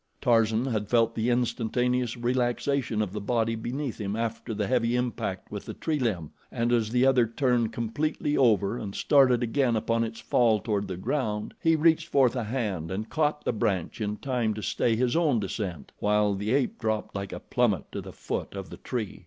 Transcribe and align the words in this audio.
Tarzan 0.19 0.65
had 0.65 0.89
felt 0.89 1.13
the 1.13 1.29
instantaneous 1.29 2.17
relaxation 2.17 3.03
of 3.03 3.13
the 3.13 3.21
body 3.21 3.53
beneath 3.53 4.01
him 4.01 4.15
after 4.15 4.51
the 4.51 4.65
heavy 4.65 4.95
impact 4.95 5.51
with 5.51 5.65
the 5.65 5.75
tree 5.75 5.99
limb, 5.99 6.31
and 6.51 6.71
as 6.71 6.89
the 6.89 7.05
other 7.05 7.27
turned 7.27 7.71
completely 7.71 8.35
over 8.35 8.79
and 8.79 8.95
started 8.95 9.43
again 9.43 9.75
upon 9.75 10.03
its 10.03 10.19
fall 10.19 10.59
toward 10.59 10.87
the 10.87 10.97
ground, 10.97 11.53
he 11.61 11.75
reached 11.75 12.07
forth 12.07 12.35
a 12.35 12.45
hand 12.45 12.89
and 12.89 13.11
caught 13.11 13.43
the 13.45 13.53
branch 13.53 14.01
in 14.01 14.17
time 14.17 14.55
to 14.55 14.63
stay 14.63 14.95
his 14.95 15.15
own 15.15 15.39
descent, 15.39 15.91
while 15.99 16.33
the 16.33 16.51
ape 16.51 16.79
dropped 16.79 17.13
like 17.15 17.31
a 17.31 17.39
plummet 17.39 17.91
to 17.91 18.01
the 18.01 18.11
foot 18.11 18.55
of 18.55 18.71
the 18.71 18.77
tree. 18.77 19.19